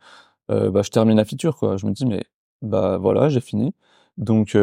[0.48, 1.76] bah je termine la feature quoi.
[1.76, 2.24] Je me dis mais
[2.62, 3.74] bah voilà j'ai fini.
[4.16, 4.56] Donc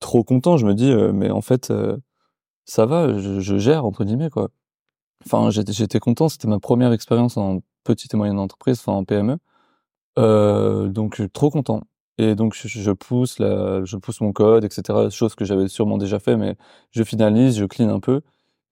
[0.00, 1.72] trop content je me dis mais en fait
[2.64, 4.48] ça va je, je gère entre guillemets quoi.
[5.26, 9.38] Enfin j'étais content c'était ma première expérience en petite et moyenne entreprise, enfin en PME.
[10.18, 11.82] Euh, donc trop content.
[12.18, 15.10] Et donc je, pousse la, je pousse mon code, etc.
[15.10, 16.56] Chose que j'avais sûrement déjà fait, mais
[16.92, 18.22] je finalise, je clean un peu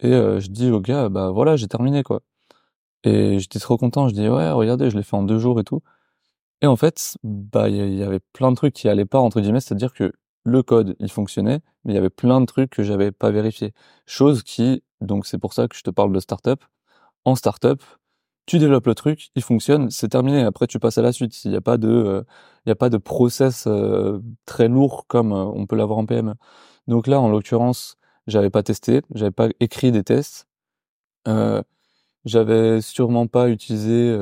[0.01, 2.23] et euh, je dis au gars, bah voilà, j'ai terminé quoi.
[3.05, 4.09] Et j'étais trop content.
[4.09, 5.83] Je dis ouais, regardez, je l'ai fait en deux jours et tout.
[6.63, 9.61] Et en fait, bah il y, avait plein de trucs qui allaient pas entre guillemets,
[9.61, 10.13] c'est-à-dire que
[10.45, 13.75] le code il fonctionnait, mais il y avait plein de trucs que j'avais pas vérifié.
[14.07, 16.65] Chose qui, donc c'est pour ça que je te parle de startup.
[17.25, 17.83] En startup,
[18.47, 20.43] tu développes le truc, il fonctionne, c'est terminé.
[20.43, 21.45] Après, tu passes à la suite.
[21.45, 22.23] Il n'y a pas de, euh,
[22.67, 26.07] il y a pas de process euh, très lourd comme euh, on peut l'avoir en
[26.07, 26.35] PME.
[26.89, 30.49] Donc là, en l'occurrence, j'avais pas testé, j'avais pas écrit des tests,
[32.25, 34.17] j'avais sûrement pas utilisé.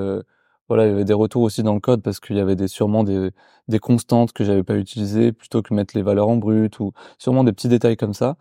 [0.69, 2.69] voilà, il y avait des retours aussi dans le code parce qu'il y avait des
[2.69, 3.31] sûrement des,
[3.69, 7.45] des constantes que j'avais pas utilisées plutôt que mettre les valeurs en brut ou sûrement
[7.45, 8.37] des petits détails comme ça.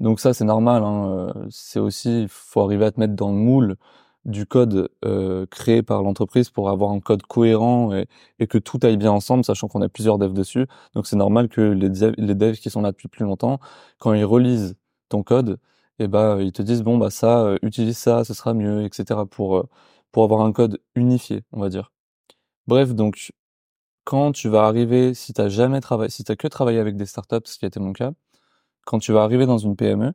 [0.00, 0.82] Donc ça, c'est normal.
[0.84, 3.76] Hein, c'est aussi, faut arriver à te mettre dans le moule
[4.24, 8.06] du code euh, créé par l'entreprise pour avoir un code cohérent et,
[8.38, 10.66] et, que tout aille bien ensemble, sachant qu'on a plusieurs devs dessus.
[10.94, 13.58] Donc c'est normal que les, devs, les devs qui sont là depuis plus longtemps,
[13.98, 14.76] quand ils relisent
[15.08, 15.58] ton code,
[15.98, 18.84] et eh ben ils te disent bon bah ça, euh, utilise ça, ce sera mieux,
[18.84, 19.20] etc.
[19.30, 19.68] pour euh,
[20.12, 21.92] pour avoir un code unifié, on va dire.
[22.66, 23.32] Bref, donc
[24.04, 27.36] quand tu vas arriver, si t'as jamais travaillé, si t'as que travaillé avec des startups,
[27.46, 28.12] ce qui a été mon cas,
[28.86, 30.12] quand tu vas arriver dans une PME,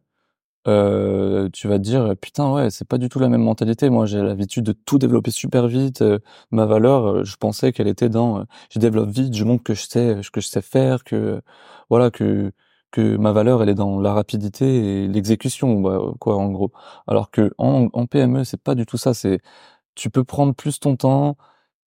[0.67, 3.89] euh, tu vas te dire putain ouais c'est pas du tout la même mentalité.
[3.89, 6.19] Moi j'ai l'habitude de tout développer super vite euh,
[6.51, 9.87] ma valeur euh, je pensais qu'elle était dans je développe vite je montre que je
[9.87, 11.41] sais que je sais faire que
[11.89, 12.51] voilà que
[12.91, 16.71] que ma valeur elle est dans la rapidité et l'exécution bah, quoi en gros.
[17.07, 19.13] Alors que en, en PME c'est pas du tout ça.
[19.13, 19.39] C'est
[19.95, 21.37] tu peux prendre plus ton temps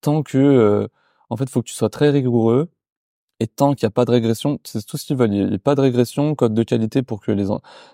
[0.02, 0.88] tant que
[1.30, 2.70] en fait faut que tu sois très rigoureux
[3.40, 5.32] et tant qu'il n'y a pas de régression, c'est tout ce qu'ils veulent.
[5.34, 7.46] Il n'y a pas de régression, code de qualité pour que les,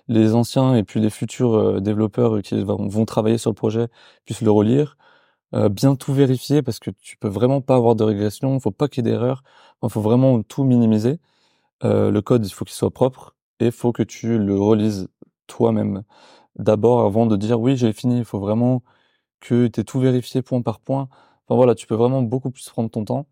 [0.09, 3.87] les anciens et puis les futurs euh, développeurs qui vont, travailler sur le projet
[4.25, 4.97] puissent le relire.
[5.55, 8.71] Euh, bien tout vérifier parce que tu peux vraiment pas avoir de régression, il faut
[8.71, 9.43] pas qu'il y ait d'erreur,
[9.83, 11.19] il faut vraiment tout minimiser.
[11.83, 15.09] Euh, le code, il faut qu'il soit propre et il faut que tu le relises
[15.47, 16.03] toi-même
[16.57, 18.19] d'abord avant de dire oui j'ai fini.
[18.19, 18.83] Il faut vraiment
[19.41, 21.09] que tu aies tout vérifié point par point.
[21.47, 23.27] Enfin voilà, tu peux vraiment beaucoup plus prendre ton temps.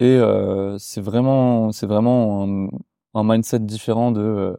[0.00, 2.68] Et euh, c'est vraiment, c'est vraiment
[3.14, 4.56] un, mindset différent de euh,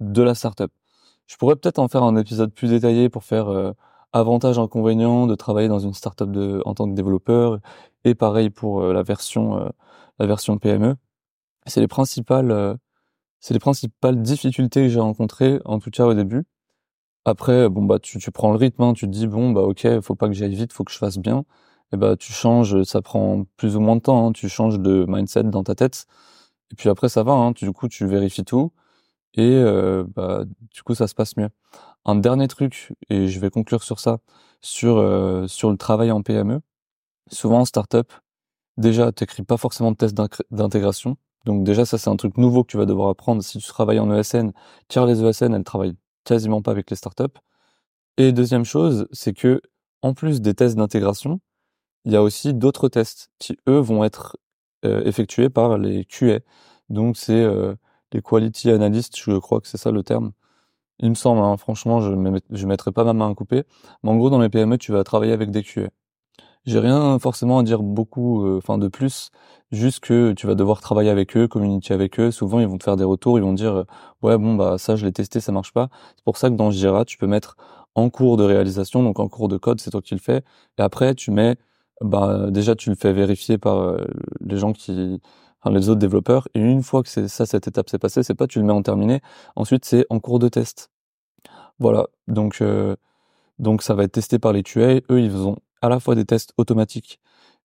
[0.00, 0.72] de la startup.
[1.26, 3.72] Je pourrais peut-être en faire un épisode plus détaillé pour faire euh,
[4.12, 7.60] avantages inconvénients de travailler dans une startup de en tant que développeur
[8.04, 9.72] et pareil pour la version
[10.18, 10.96] la version PME.
[11.66, 12.78] C'est les principales
[13.40, 16.44] c'est les principales difficultés que j'ai rencontrées en tout cas au début.
[17.24, 20.00] Après, bon bah tu, tu prends le rythme, hein, tu te dis bon bah ok,
[20.02, 21.44] faut pas que j'aille vite, faut que je fasse bien.
[21.92, 25.04] Et bah tu changes, ça prend plus ou moins de temps, hein, tu changes de
[25.08, 26.06] mindset dans ta tête.
[26.72, 28.72] Et puis après ça va, hein, tu, du coup tu vérifies tout
[29.34, 31.50] et euh, bah du coup ça se passe mieux.
[32.06, 34.20] Un dernier truc et je vais conclure sur ça,
[34.62, 36.60] sur euh, sur le travail en PME.
[37.30, 38.12] Souvent en startup,
[38.78, 40.16] déjà t'écris pas forcément de test
[40.50, 41.16] d'intégration.
[41.46, 44.00] Donc déjà ça c'est un truc nouveau que tu vas devoir apprendre si tu travailles
[44.00, 44.52] en ESN,
[44.88, 47.24] car les ESN elles travaillent quasiment pas avec les startups.
[48.18, 49.60] Et deuxième chose, c'est que
[50.02, 51.40] en plus des tests d'intégration,
[52.04, 54.36] il y a aussi d'autres tests qui eux vont être
[54.84, 56.40] euh, effectués par les QA.
[56.90, 57.74] Donc c'est euh,
[58.12, 60.32] les quality analysts, je crois que c'est ça le terme.
[61.00, 63.64] Il me semble, hein, franchement, je ne mettrai pas ma main à couper.
[64.02, 65.88] Mais en gros, dans les PME, tu vas travailler avec des QA.
[66.64, 69.30] J'ai rien forcément à dire beaucoup, euh, enfin de plus,
[69.72, 72.30] juste que tu vas devoir travailler avec eux, communiquer avec eux.
[72.30, 73.84] Souvent, ils vont te faire des retours, ils vont dire euh,
[74.22, 75.88] ouais bon bah ça je l'ai testé, ça marche pas.
[76.16, 77.56] C'est pour ça que dans Jira, tu peux mettre
[77.96, 80.44] en cours de réalisation, donc en cours de code, c'est toi qui le fais.
[80.78, 81.56] Et après, tu mets
[82.02, 84.04] bah déjà tu le fais vérifier par euh,
[84.40, 85.20] les gens qui
[85.60, 86.48] enfin, les autres développeurs.
[86.54, 88.72] Et une fois que c'est ça cette étape s'est passée c'est pas tu le mets
[88.72, 89.20] en terminé.
[89.56, 90.90] Ensuite c'est en cours de test.
[91.78, 92.08] Voilà.
[92.28, 92.62] Donc
[93.58, 96.24] donc ça va être testé par les QA eux ils ont à la fois des
[96.24, 97.20] tests automatiques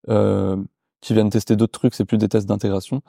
[0.10, 0.58] euh,
[1.02, 3.02] qui viennent tester d'autres trucs, c'est plus des tests d'intégration,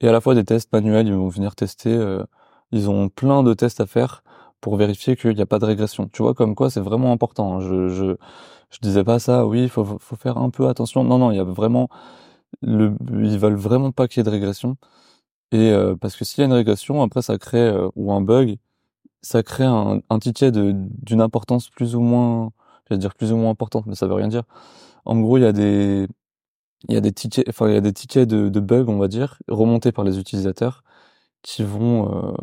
[0.00, 2.24] et à la fois des tests manuels, ils vont venir tester, euh,
[2.72, 4.24] ils ont plein de tests à faire
[4.60, 6.08] pour vérifier qu'il n'y a pas de régression.
[6.12, 7.56] Tu vois, comme quoi c'est vraiment important.
[7.56, 7.60] Hein.
[7.60, 8.16] Je, je,
[8.70, 11.04] je disais pas ça, oui, il faut, faut faire un peu attention.
[11.04, 11.88] Non, non, il y a vraiment,
[12.62, 14.76] le, ils veulent vraiment pas qu'il y ait de régression.
[15.52, 18.20] Et euh, parce que s'il y a une régression, après ça crée, euh, ou un
[18.22, 18.58] bug,
[19.22, 22.52] ça crée un, un ticket d'une importance plus ou moins
[22.88, 24.44] je vais dire plus ou moins importante, mais ça veut rien dire.
[25.04, 26.06] En gros, il y a des,
[26.88, 28.98] il y a des tickets, enfin, il y a des tickets de, de bugs, on
[28.98, 30.84] va dire, remontés par les utilisateurs,
[31.42, 32.36] qui vont, euh,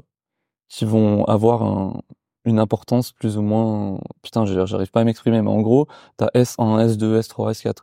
[0.73, 2.01] qui vont avoir un,
[2.45, 6.87] une importance plus ou moins, putain, j'arrive pas à m'exprimer, mais en gros, t'as S1,
[6.87, 7.77] S2, S3, S4.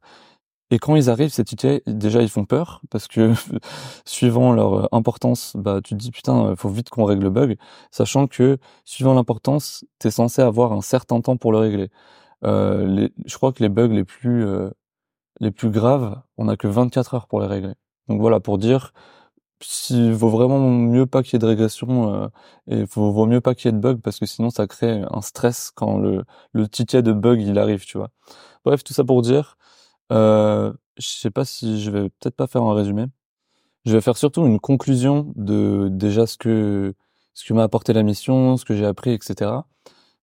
[0.72, 1.44] Et quand ils arrivent, ces
[1.86, 3.32] déjà, ils font peur, parce que,
[4.04, 7.56] suivant leur importance, bah, tu te dis, putain, faut vite qu'on règle le bug,
[7.92, 11.90] sachant que, suivant l'importance, t'es censé avoir un certain temps pour le régler.
[12.44, 14.70] Euh, je crois que les bugs les plus euh,
[15.40, 17.74] les plus graves, on a que 24 heures pour les régler.
[18.08, 18.92] Donc voilà, pour dire
[19.60, 22.28] s'il vaut vraiment mieux pas qu'il y ait de régression euh,
[22.68, 25.02] et vaut, vaut mieux pas qu'il y ait de bug parce que sinon ça crée
[25.10, 28.10] un stress quand le, le ticket de bug il arrive, tu vois.
[28.64, 29.56] Bref, tout ça pour dire,
[30.12, 33.06] euh, je sais pas si je vais peut-être pas faire un résumé.
[33.86, 36.94] Je vais faire surtout une conclusion de déjà ce que
[37.34, 39.52] ce que m'a apporté la mission, ce que j'ai appris, etc.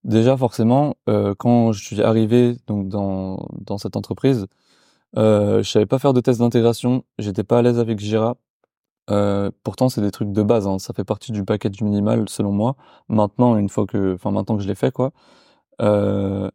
[0.04, 4.46] Déjà, forcément, euh, quand je suis arrivé donc dans, dans cette entreprise,
[5.18, 8.38] euh, je savais pas faire de test d'intégration, j'étais pas à l'aise avec Jira.
[9.10, 12.52] Euh, pourtant, c'est des trucs de base, hein, ça fait partie du package minimal selon
[12.52, 12.76] moi.
[13.10, 15.12] Maintenant, une fois que, enfin maintenant que je l'ai fait, quoi.
[15.82, 16.50] Euh,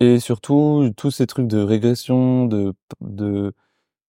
[0.00, 3.54] et surtout, tous ces trucs de régression, de, de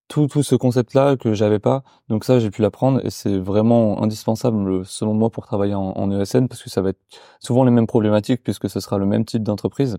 [0.08, 1.84] tout, tout ce concept-là que j'avais pas.
[2.10, 6.48] Donc ça, j'ai pu l'apprendre et c'est vraiment indispensable selon moi pour travailler en, ESN
[6.48, 7.02] parce que ça va être
[7.40, 9.98] souvent les mêmes problématiques puisque ce sera le même type d'entreprise.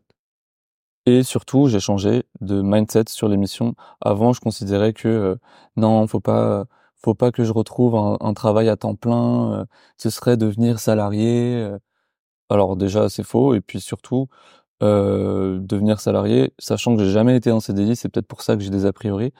[1.07, 3.75] Et surtout, j'ai changé de mindset sur les missions.
[4.01, 5.37] Avant, je considérais que euh,
[5.77, 6.67] non, faut pas,
[7.03, 9.53] faut pas que je retrouve un, travail à temps plein.
[9.61, 9.65] Euh,
[9.99, 11.57] ce serait devenir salarié.
[11.63, 11.79] Euh.
[12.51, 13.55] Alors déjà, c'est faux.
[13.55, 14.29] Et puis surtout,
[14.81, 18.71] devenir salarié, sachant que j'ai jamais été en CDI, c'est peut-être pour ça que j'ai
[18.71, 19.33] des a priori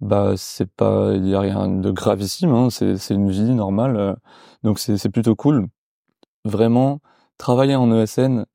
[0.00, 4.14] bah c'est pas il y a rien de gravissime hein, c'est une vie normale euh,
[4.62, 5.68] donc c'est plutôt cool
[6.44, 7.00] vraiment
[7.38, 8.46] travailler en ESN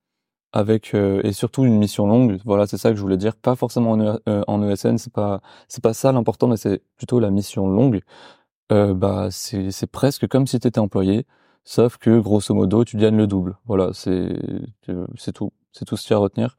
[0.53, 3.55] avec euh, et surtout une mission longue voilà c'est ça que je voulais dire pas
[3.55, 7.19] forcément en, e, euh, en ESN c'est pas c'est pas ça l'important mais c'est plutôt
[7.19, 8.01] la mission longue
[8.69, 11.25] bah c'est presque comme si tu étais employé
[11.63, 14.29] sauf que grosso modo tu gagnes le double voilà c'est
[15.17, 16.57] c'est tout c'est tout ce qu'il y a à retenir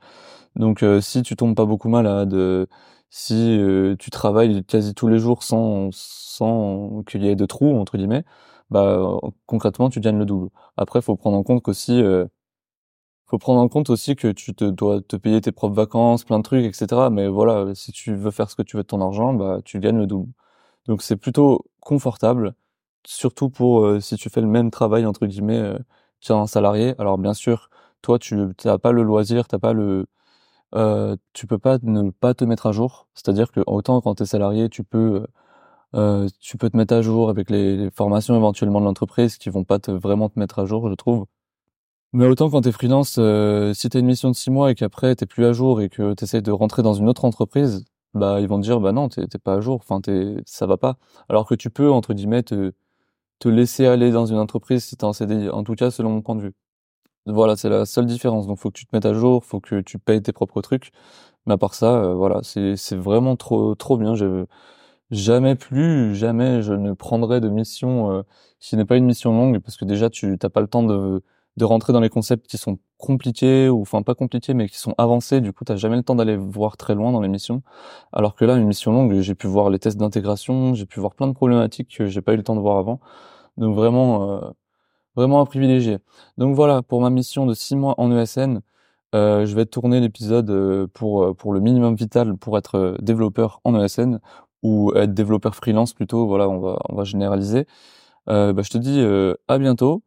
[0.57, 2.35] donc si tu tombes pas beaucoup malade
[3.11, 7.77] si euh, tu travailles quasi tous les jours sans sans qu'il y ait de trous
[7.79, 8.25] entre guillemets,
[8.71, 10.49] bah concrètement tu gagnes le double.
[10.77, 12.27] Après, faut prendre en compte qu'aussi euh,
[13.27, 16.39] faut prendre en compte aussi que tu te dois te payer tes propres vacances, plein
[16.39, 17.11] de trucs, etc.
[17.11, 19.79] Mais voilà, si tu veux faire ce que tu veux de ton argent, bah tu
[19.81, 20.33] gagnes le double.
[20.91, 22.55] Donc c'est plutôt confortable,
[23.07, 25.79] surtout pour euh, si tu fais le même travail entre guillemets euh,
[26.21, 26.95] qu'un salarié.
[26.99, 27.71] Alors bien sûr,
[28.03, 30.07] toi tu n'as pas le loisir, t'as pas le
[30.75, 33.09] euh, tu peux pas ne pas te mettre à jour.
[33.15, 35.27] C'est-à-dire que autant quand tu es salarié, tu peux
[35.95, 39.65] euh, tu peux te mettre à jour avec les, formations éventuellement de l'entreprise qui vont
[39.65, 41.27] pas vraiment te mettre à jour, je trouve.
[42.13, 44.75] Mais autant quand tu es freelance, euh, si tu une mission de six mois et
[44.75, 47.85] qu'après t'es plus à jour et que tu essaies de rentrer dans une autre entreprise,
[48.15, 50.77] bah ils vont te dire bah non, t'es pas à jour, enfin t'es ça va
[50.77, 50.97] pas.
[51.29, 52.73] Alors que tu peux entre guillemets te
[53.41, 56.23] te laisser aller dans une entreprise si t'es en CDI, en tout cas selon mon
[56.23, 56.55] point de vue.
[57.27, 58.47] Voilà, c'est la seule différence.
[58.47, 60.91] Donc, faut que tu te mettes à jour, faut que tu payes tes propres trucs.
[61.47, 64.15] Mais à part ça, euh, voilà, c'est c'est vraiment trop trop bien.
[64.17, 64.47] Je
[65.11, 68.23] jamais plus, jamais je ne prendrai de mission euh,
[68.61, 71.23] qui n'est pas une mission longue parce que déjà tu t'as pas le temps de
[71.57, 74.95] de rentrer dans les concepts qui sont compliqués ou enfin pas compliqués mais qui sont
[74.99, 75.41] avancés.
[75.41, 77.63] Du coup, t'as jamais le temps d'aller voir très loin dans les missions.
[78.13, 81.15] Alors que là, une mission longue, j'ai pu voir les tests d'intégration, j'ai pu voir
[81.15, 83.01] plein de problématiques que j'ai pas eu le temps de voir avant.
[83.57, 84.51] Donc vraiment, euh,
[85.17, 85.99] vraiment à privilégier.
[86.39, 88.61] Donc voilà, pour ma mission de six mois en ESN,
[89.15, 93.75] euh, je vais tourner l'épisode euh, pour pour le minimum vital pour être développeur en
[93.81, 94.21] ESN
[94.63, 96.27] ou être développeur freelance plutôt.
[96.27, 97.67] Voilà, on va on va généraliser.
[98.27, 99.01] Bah, je te dis
[99.49, 100.03] à bientôt.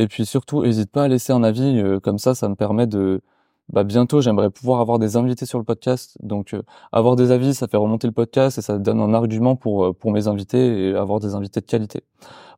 [0.00, 1.82] Et puis surtout, n'hésite pas à laisser un avis.
[2.02, 3.20] comme ça, ça me permet de
[3.68, 6.16] bah, bientôt, j'aimerais pouvoir avoir des invités sur le podcast.
[6.22, 6.56] Donc,
[6.90, 10.10] avoir des avis, ça fait remonter le podcast et ça donne un argument pour pour
[10.10, 12.02] mes invités et avoir des invités de qualité.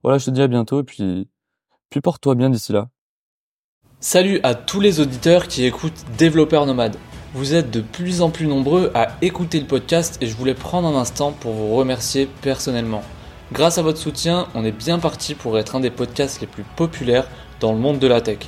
[0.04, 1.28] Voilà, je te dis à bientôt et puis
[1.90, 2.88] puis porte-toi bien d'ici là.
[3.98, 6.96] Salut à tous les auditeurs qui écoutent Développeurs Nomades.
[7.34, 10.86] Vous êtes de plus en plus nombreux à écouter le podcast et je voulais prendre
[10.86, 13.02] un instant pour vous remercier personnellement.
[13.52, 16.62] Grâce à votre soutien, on est bien parti pour être un des podcasts les plus
[16.62, 17.28] populaires
[17.60, 18.38] dans le monde de la tech.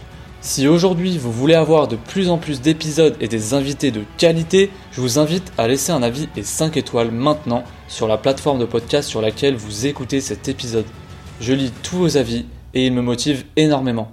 [0.41, 4.71] Si aujourd'hui vous voulez avoir de plus en plus d'épisodes et des invités de qualité,
[4.93, 8.65] je vous invite à laisser un avis et 5 étoiles maintenant sur la plateforme de
[8.65, 10.87] podcast sur laquelle vous écoutez cet épisode.
[11.39, 14.11] Je lis tous vos avis et il me motive énormément.